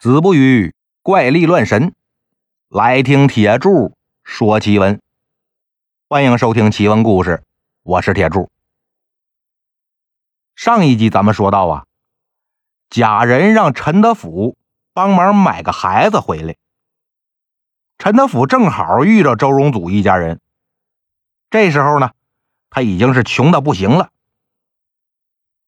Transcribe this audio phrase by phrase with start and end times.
[0.00, 1.94] 子不语怪力乱神，
[2.70, 3.94] 来听铁柱
[4.24, 4.98] 说奇闻。
[6.08, 7.44] 欢迎收听奇闻故事，
[7.82, 8.50] 我是铁柱。
[10.54, 11.84] 上一集咱们说到啊，
[12.88, 14.56] 贾人让陈德甫
[14.94, 16.56] 帮忙买个孩子回来。
[17.98, 20.40] 陈德甫正好遇着周荣祖一家人，
[21.50, 22.12] 这时候呢，
[22.70, 24.08] 他已经是穷的不行了。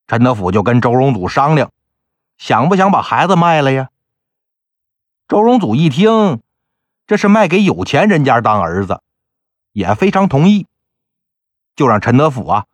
[0.06, 1.70] 陈德甫就跟周荣祖商量，
[2.38, 3.90] 想不想把孩子卖了呀？
[5.32, 6.42] 周荣祖一听，
[7.06, 9.00] 这是卖给有钱人家当儿子，
[9.72, 10.66] 也非常同意，
[11.74, 12.66] 就让陈德甫啊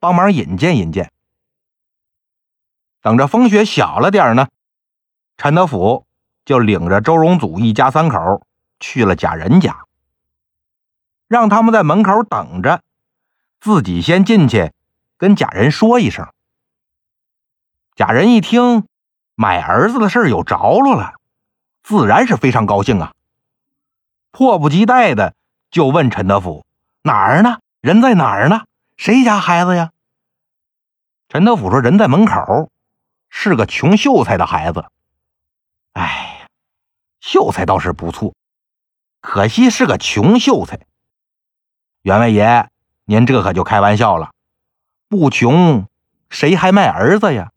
[0.00, 1.12] 帮忙引荐引荐。
[3.02, 4.48] 等着风雪小了点呢，
[5.36, 6.06] 陈德甫
[6.46, 8.42] 就领着周荣祖一家三口
[8.80, 9.84] 去了贾人家，
[11.26, 12.80] 让他们在门口等着，
[13.60, 14.72] 自己先进去
[15.18, 16.26] 跟贾人说一声。
[17.94, 18.88] 贾人一听，
[19.34, 21.17] 买儿子的事有着落了，
[21.88, 23.14] 自然是非常高兴啊！
[24.30, 25.34] 迫不及待的
[25.70, 26.66] 就问陈德甫
[27.00, 27.60] ：“哪儿呢？
[27.80, 28.66] 人在哪儿呢？
[28.98, 29.92] 谁家孩子呀？”
[31.30, 32.70] 陈德甫说：“人在门口，
[33.30, 34.84] 是个穷秀才的孩子。
[35.94, 36.46] 哎，
[37.20, 38.34] 秀才倒是不错，
[39.22, 40.78] 可惜是个穷秀才。
[42.02, 42.68] 员外爷，
[43.06, 44.32] 您这可就开玩笑了，
[45.08, 45.86] 不穷
[46.28, 47.50] 谁还卖儿子呀？”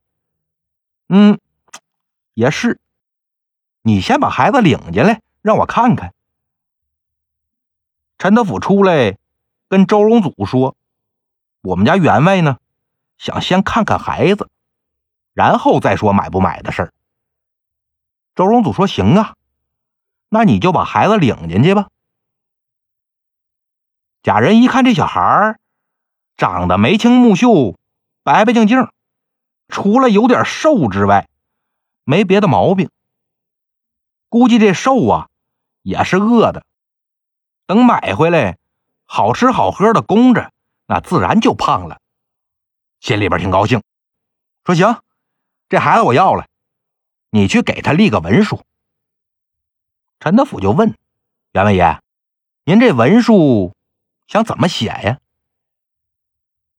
[1.09, 1.37] 嗯，
[2.33, 2.79] 也是。
[3.83, 6.13] 你先把孩子领进来，让我看看。
[8.17, 9.17] 陈德甫出来
[9.67, 10.75] 跟周荣祖说
[11.61, 12.57] ：“我们家员外呢，
[13.17, 14.47] 想先看看孩子，
[15.33, 16.93] 然后再说买不买的事儿。”
[18.35, 19.35] 周荣祖说：“行啊，
[20.29, 21.87] 那你就把孩子领进去吧。”
[24.21, 25.57] 贾人一看这小孩
[26.37, 27.75] 长得眉清目秀，
[28.21, 28.87] 白白净净。
[29.67, 31.27] 除了有点瘦之外，
[32.03, 32.91] 没别的毛病。
[34.31, 35.27] 估计这瘦啊，
[35.81, 36.63] 也是饿的。
[37.65, 38.57] 等买回来，
[39.03, 40.53] 好吃好喝的供着，
[40.85, 41.99] 那自然就胖了。
[43.01, 43.83] 心里边挺高兴，
[44.63, 45.03] 说：“行，
[45.67, 46.47] 这孩子我要了，
[47.29, 48.63] 你去给他立个文书。”
[50.21, 50.95] 陈德甫就问
[51.51, 51.99] ：“员外爷，
[52.63, 53.75] 您这文书
[54.27, 55.19] 想怎么写呀？”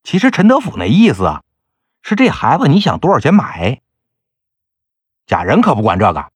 [0.03, 1.43] 其实陈德甫那意思啊。
[2.01, 3.83] 是这孩子，你想多少钱买？
[5.27, 6.33] 贾人可不管这个，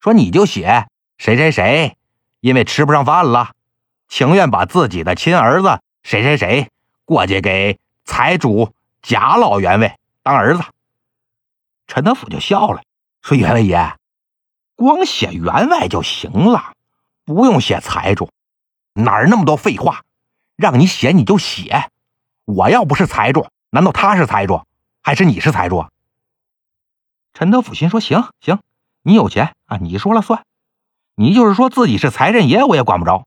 [0.00, 0.86] 说你就写
[1.16, 1.96] 谁谁谁，
[2.40, 3.52] 因为吃不上饭了，
[4.08, 6.70] 情愿把自己的亲儿子谁谁谁
[7.04, 8.72] 过去给财主
[9.02, 10.62] 贾老员外当儿子。
[11.86, 12.82] 陈德甫就笑了，
[13.22, 13.96] 说：“员外爷，
[14.76, 16.74] 光写员外就行了，
[17.24, 18.30] 不用写财主，
[18.92, 20.02] 哪儿那么多废话？
[20.56, 21.90] 让你写你就写，
[22.44, 24.62] 我要不是财主，难道他是财主？”
[25.02, 25.86] 还是你是财主？
[27.32, 28.60] 陈德甫心说：“行行，
[29.02, 30.44] 你有钱啊，你说了算。
[31.14, 33.26] 你就是说自己是财神爷，我也管不着。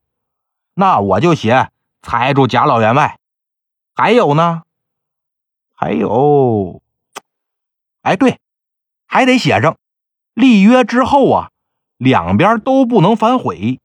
[0.74, 1.70] 那我就写
[2.02, 3.18] 财主贾老员外。
[3.94, 4.64] 还有呢？
[5.76, 6.81] 还有，
[8.04, 8.40] 哎，对，
[9.08, 9.78] 还得写上
[10.36, 11.50] 立约之后啊，
[11.98, 13.80] 两边都不能反悔。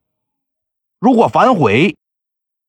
[0.98, 1.96] 如果反悔，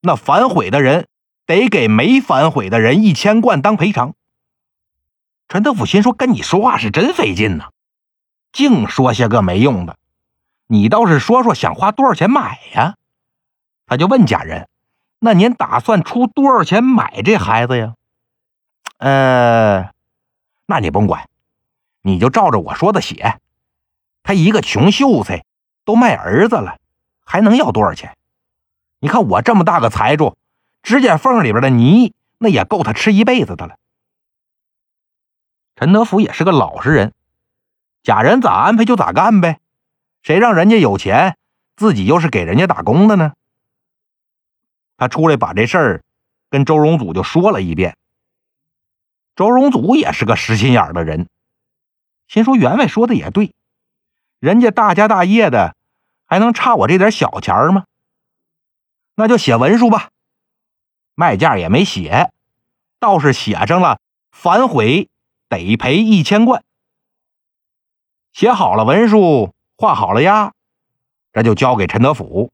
[0.01, 1.07] 那反悔的人
[1.45, 4.13] 得给没反悔的人一千贯当赔偿。”
[5.49, 7.69] 陈德甫心说：“跟你说话是真费劲呐，
[8.57, 9.97] 净说些个没用的。
[10.65, 12.95] 你倒是说说，想花多少钱买呀？”
[13.85, 14.67] 他就问贾人
[15.21, 17.93] ：“那您打算出多少钱买这孩子呀？”
[18.97, 19.91] 呃，
[20.65, 21.29] 那你甭管，
[22.01, 23.39] 你就照着我说的写。
[24.23, 25.45] 他一个穷秀才，
[25.85, 26.79] 都卖儿子了，
[27.23, 28.17] 还能要多少钱？
[28.99, 30.35] 你看我这么大个财主，
[30.81, 33.75] 指甲缝里边的泥，那也够他吃一辈子的了。
[35.75, 37.13] 陈德福也是个老实人，
[38.07, 39.59] 假人咋安排就咋干呗，
[40.23, 41.37] 谁让人家有钱，
[41.75, 43.33] 自己又是给人家打工的呢？
[44.95, 46.03] 他出来把这事儿
[46.49, 47.97] 跟周荣祖就说了一遍。
[49.35, 51.27] 周荣祖也是个实心眼的人，
[52.29, 53.53] 心说员外说的也对，
[54.39, 55.75] 人家大家大业的，
[56.25, 57.83] 还能差我这点小钱吗？
[59.15, 60.11] 那就写文书吧，
[61.13, 62.31] 卖价也没写，
[62.99, 63.99] 倒是写上了
[64.31, 65.09] 反悔。
[65.49, 66.63] 得赔一千贯。
[68.37, 70.53] 写好了文书，画好了押，
[71.33, 72.51] 这就交给陈德甫，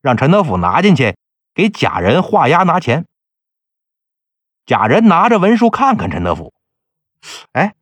[0.00, 1.16] 让陈德甫拿进去
[1.54, 3.04] 给贾人画押拿钱。
[4.64, 6.54] 贾人拿着文书看看陈德甫，
[7.50, 7.74] 哎，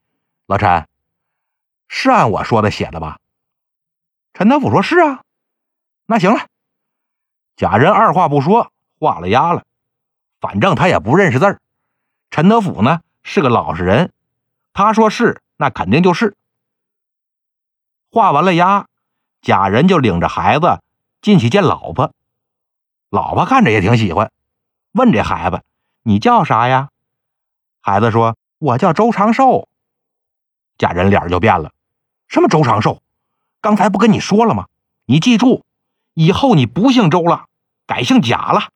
[0.46, 0.88] 老陈，
[1.88, 3.18] 是按我说的写的吧？
[4.32, 5.20] 陈德甫说：“是啊。”
[6.08, 6.46] 那行了，
[7.54, 9.62] 贾人二话不说画了押了。
[10.40, 11.60] 反正他也不认识字儿，
[12.30, 14.10] 陈德甫呢是个老实人。
[14.72, 16.34] 他说是，那肯定就是。
[18.10, 18.86] 画完了押，
[19.42, 20.80] 贾人就领着孩子
[21.20, 22.12] 进去见老婆。
[23.10, 24.32] 老婆看着也挺喜欢，
[24.92, 25.62] 问这孩子
[26.02, 26.88] ：“你叫啥呀？”
[27.80, 29.68] 孩子说：“我叫周长寿。”
[30.78, 31.72] 贾人脸就变了
[32.28, 33.02] ：“什么周长寿？
[33.60, 34.66] 刚才不跟你说了吗？
[35.06, 35.64] 你记住，
[36.14, 37.46] 以后你不姓周了，
[37.86, 38.70] 改姓贾了。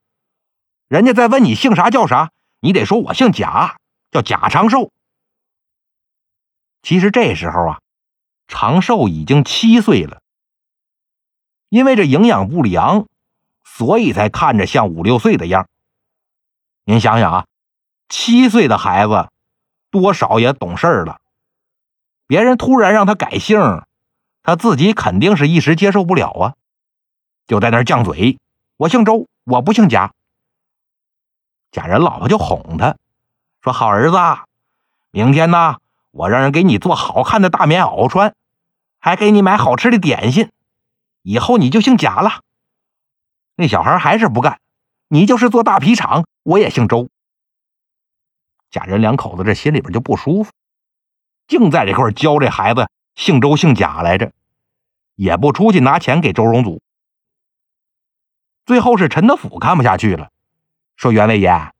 [0.87, 3.77] 人家再问你姓啥叫啥，你得说我姓贾，
[4.11, 4.91] 叫贾长寿。”
[6.83, 7.81] 其实这时候啊，
[8.53, 10.21] 长寿已经七岁了，
[11.69, 13.07] 因为这营养不良，
[13.63, 15.69] 所以才看着像五六岁的样。
[16.83, 17.45] 您想想啊，
[18.09, 19.29] 七岁的孩子
[19.89, 21.21] 多少也懂事儿了，
[22.27, 23.83] 别人突然让他改姓，
[24.43, 26.55] 他自己肯定是一时接受不了啊，
[27.47, 28.37] 就在那儿犟嘴
[28.75, 30.11] ：“我姓周，我不姓贾。”
[31.71, 32.97] 贾人老婆就哄他
[33.63, 34.17] 说：“好儿子，
[35.09, 35.77] 明天呢？”
[36.13, 38.35] 我让人给你做好看的大棉袄穿，
[39.01, 40.51] 还给你买好吃的点心，
[41.23, 42.43] 以后你就姓贾了。
[43.55, 44.61] 那小孩还是不干，
[45.07, 47.09] 你就是做大皮厂，我也姓周。
[48.69, 50.51] 贾人两口子这心里边就不舒服，
[51.47, 54.31] 净在这块教这孩子姓周姓贾来着，
[55.15, 56.79] 也不出去拿钱给周荣祖。
[58.67, 60.29] 最后是陈德甫看不下去了，
[60.95, 61.71] 说：“袁位爷，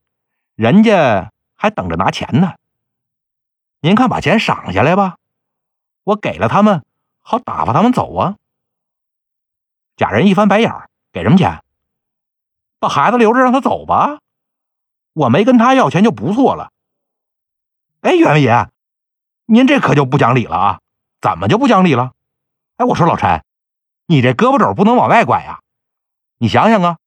[0.55, 2.55] 人家还等着拿钱呢。”
[3.79, 5.17] 您看，把钱赏下来吧，
[6.03, 6.83] 我给了他们，
[7.21, 8.35] 好打发他们走啊。
[9.95, 11.63] 假人一翻白眼儿，给什么钱？
[12.79, 14.19] 把孩子留着让他走吧，
[15.13, 16.71] 我没跟他要钱就不错了。
[18.01, 18.69] 哎，员外爷，
[19.45, 20.79] 您这可就不讲理了啊！
[21.21, 22.13] 怎么就不讲理了？
[22.77, 23.43] 哎，我说老陈，
[24.07, 25.59] 你这胳膊肘不能往外拐呀！
[26.39, 26.97] 你想想啊，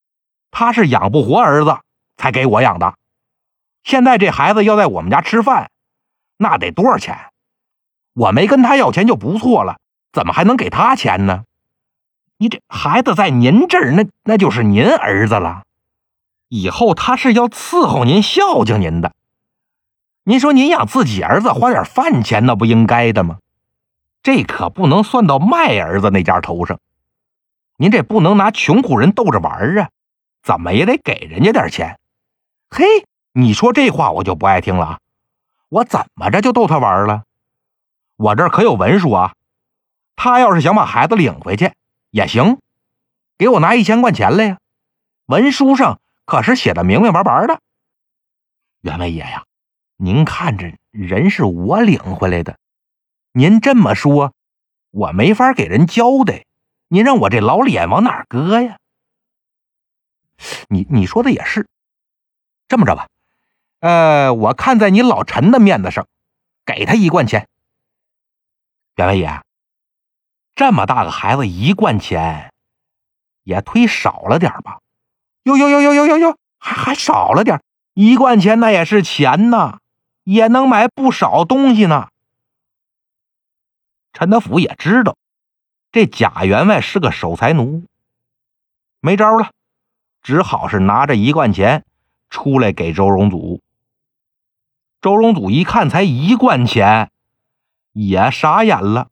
[0.52, 1.81] 他是养不活儿子
[2.16, 2.94] 才给我养的，
[3.82, 5.72] 现在这孩子要在我们家吃饭。
[6.37, 7.32] 那得多少钱？
[8.12, 9.81] 我没跟他要钱就不错了，
[10.14, 11.43] 怎么还能给他钱呢？
[12.37, 15.64] 你这孩子在您这儿，那那就是您儿子了，
[16.49, 19.12] 以后他是要伺候您、孝敬您的。
[20.22, 23.38] 您说您养自己儿子花点饭钱，那不应该的吗？
[24.22, 26.78] 这可不能算到卖儿子那家头上。
[27.76, 29.88] 您这不能拿穷苦人逗着玩儿啊，
[30.44, 31.99] 怎么也得给人家点钱。
[32.70, 32.84] 嘿，
[33.32, 34.99] 你说这话我就不爱听了啊！
[35.70, 37.25] 我怎么着就逗他玩了？
[38.16, 39.34] 我这可有文书啊！
[40.16, 41.72] 他要是想把孩子领回去
[42.11, 42.58] 也行，
[43.37, 44.58] 给我拿一千块钱来呀！
[45.26, 47.61] 文书上可是写的明明白白的。
[48.81, 49.44] 员外爷呀，
[49.96, 52.58] 您看着人是我领回来的，
[53.32, 54.34] 您这么说，
[54.90, 56.44] 我没法给人交代。
[56.88, 58.78] 您让我这老脸往哪搁呀？
[60.69, 61.66] 你你说的也是，
[62.69, 63.08] 这么着吧。
[63.81, 66.06] 呃，我看在你老陈的面子上，
[66.64, 67.49] 给他一贯钱。
[68.96, 69.43] 员外爷，
[70.54, 72.52] 这么大个孩子，一贯钱
[73.42, 74.78] 也忒少了点吧？
[75.42, 77.62] 哟哟哟哟哟哟哟，还还少了点
[77.92, 79.80] 一贯钱那也是钱呐，
[80.22, 82.08] 也能买不少东西呢。
[84.12, 85.16] 陈德福也知道
[85.90, 87.84] 这贾员外是个守财奴，
[89.00, 89.50] 没招了，
[90.22, 91.84] 只好是拿着一贯钱
[92.30, 93.60] 出来给周荣祖。
[95.00, 97.10] 周荣祖一看，才一贯钱，
[97.92, 99.10] 也傻眼了，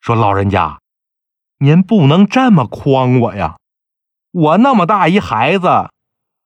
[0.00, 0.80] 说：“老人家，
[1.58, 3.58] 您不能这么诓我呀！
[4.30, 5.90] 我那么大一孩子，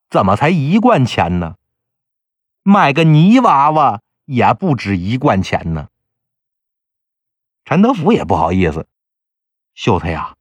[0.09, 1.57] 怎么才一贯钱呢？
[2.62, 5.88] 买个泥娃娃也不止一贯钱呢。”
[7.64, 8.87] 陈德福也不好意思，
[9.75, 10.35] 秀才呀，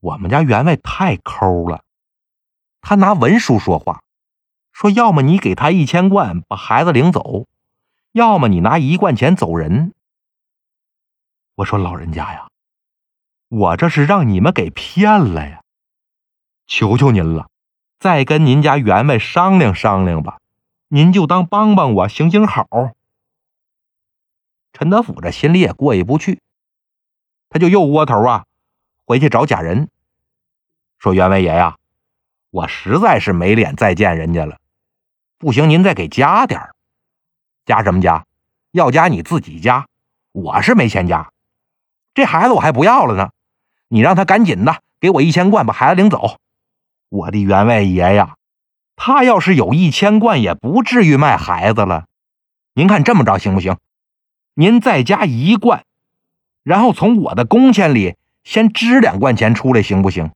[0.00, 1.82] 我们家员外太抠了，
[2.80, 4.02] 他拿文书说话。
[4.72, 7.46] 说：“要么你给他一千贯，把孩子领走；
[8.12, 9.92] 要么你拿一贯钱走人。”
[11.60, 12.48] 我说：“老人家呀，
[13.48, 15.62] 我这是让你们给骗了呀！
[16.66, 17.50] 求求您了，
[17.98, 20.40] 再跟您家员外商量商量吧，
[20.88, 22.66] 您就当帮帮我，行行好。”
[24.72, 26.40] 陈德甫这心里也过意不去，
[27.50, 28.46] 他就又窝头啊，
[29.04, 29.90] 回去找贾仁，
[30.98, 31.76] 说：“员外爷呀，
[32.50, 34.58] 我实在是没脸再见人家了。”
[35.36, 36.74] 不行，您再给加点儿，
[37.66, 38.24] 加什么加？
[38.70, 39.86] 要加你自己加，
[40.32, 41.30] 我是没钱加。
[42.14, 43.30] 这孩子我还不要了呢，
[43.88, 46.36] 你让他赶紧的给我一千贯，把孩子领走。
[47.08, 48.36] 我的员外爷呀，
[48.96, 52.06] 他要是有一千贯，也不至于卖孩子了。
[52.74, 53.76] 您看这么着行不行？
[54.54, 55.84] 您再加一贯，
[56.62, 60.30] 然后从我的工钱里先支两贯钱出来，行不行？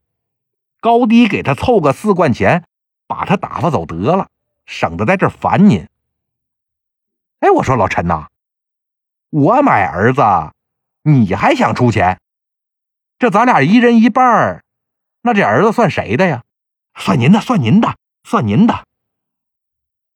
[0.80, 2.64] 高低给他凑个四贯钱，
[3.06, 4.28] 把他打发走得了。
[4.66, 5.86] 省得在这烦您。
[7.40, 8.28] 哎，我说老陈呐，
[9.28, 10.22] 我买儿子
[11.06, 12.18] 你还想出钱？
[13.18, 14.64] 这咱俩一人一半儿，
[15.20, 16.44] 那这儿子算谁的呀？
[16.94, 18.86] 算您的，算您的，算您的。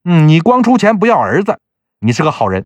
[0.04, 1.60] 嗯，你光出钱不要儿子，
[1.98, 2.64] 你是个好人。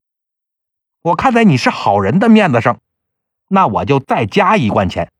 [1.00, 2.78] 我看在你是好人的面子上，
[3.48, 5.10] 那我就再加一贯钱，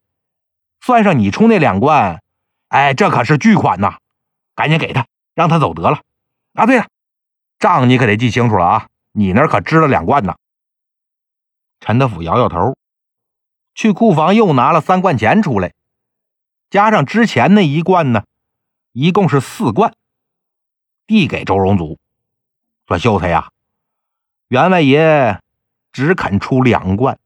[0.81, 2.23] 算上你出那两贯。
[2.69, 3.99] 哎，这可是巨款呐！
[4.55, 6.01] 赶紧给他，让他走得了。
[6.55, 6.87] 啊，对了，
[7.59, 8.87] 账你可得记清楚了啊！
[9.11, 10.37] 你那可支了两罐呢。
[11.81, 12.77] 陈德甫摇摇头，
[13.75, 15.73] 去库房又拿了三罐钱出来，
[16.71, 18.25] 加上之前那一罐呢，
[18.93, 19.95] 一共是四罐，
[21.07, 21.99] 递给周荣祖，
[22.87, 23.50] 说：“秀才呀，
[24.49, 25.41] 员外爷
[25.91, 27.19] 只肯出两罐，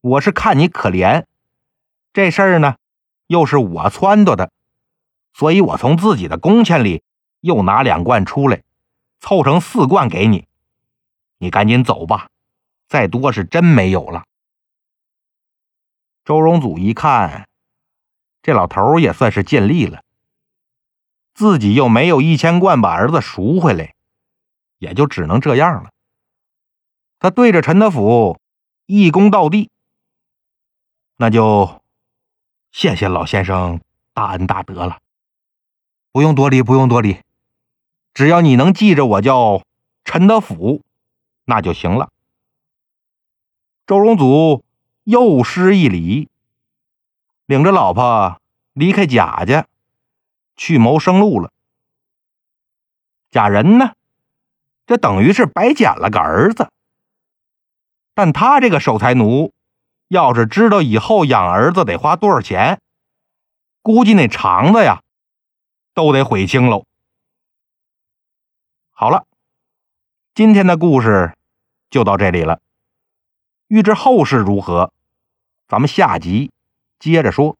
[0.00, 1.24] 我是看你可怜，
[2.12, 2.76] 这事儿呢
[3.26, 4.52] 又是我撺掇的，
[5.32, 7.02] 所以我从自己的工钱里
[7.40, 8.62] 又拿两罐出来，
[9.18, 10.46] 凑成四罐给你。
[11.38, 12.28] 你赶紧走吧，
[12.88, 14.24] 再多是真没有了。”
[16.26, 17.48] 周荣祖一看，
[18.42, 20.02] 这老头也算是尽力了。
[21.34, 23.94] 自己又没有一千贯把儿子赎回来，
[24.78, 25.90] 也就只能这样了。
[27.20, 28.40] 他对着陈德甫
[28.86, 29.70] 一躬到地，
[31.14, 31.80] 那就
[32.72, 33.80] 谢谢老先生
[34.12, 34.98] 大恩大德了。
[36.10, 37.20] 不用多礼，不用多礼，
[38.14, 39.62] 只要你能记着我叫
[40.02, 40.82] 陈德甫，
[41.44, 42.10] 那就行了。
[43.86, 44.64] 周荣祖
[45.06, 46.28] 又施一礼，
[47.46, 48.40] 领着老婆
[48.72, 49.68] 离开贾家。
[50.56, 51.52] 去谋生路了。
[53.30, 53.92] 贾仁呢，
[54.86, 56.70] 这等于是白捡了个儿子。
[58.14, 59.52] 但他这个守财奴，
[60.08, 62.80] 要是知道以后养儿子得花多少钱，
[63.82, 65.02] 估计那肠子呀，
[65.94, 66.84] 都得悔青喽。
[68.90, 69.26] 好了，
[70.34, 71.36] 今天的故事
[71.90, 72.60] 就到这里了。
[73.68, 74.90] 欲知后事如何，
[75.68, 76.50] 咱们下集
[76.98, 77.56] 接着说。